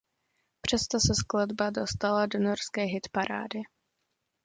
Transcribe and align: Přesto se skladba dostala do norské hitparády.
Přesto 0.61 0.99
se 0.99 1.15
skladba 1.15 1.69
dostala 1.69 2.25
do 2.25 2.39
norské 2.39 2.81
hitparády. 2.83 3.61